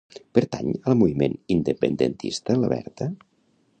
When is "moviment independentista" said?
1.01-2.57